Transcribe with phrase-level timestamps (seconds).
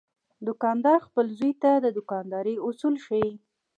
[0.47, 3.31] دوکاندار خپل زوی ته د دوکاندارۍ اصول ښيي.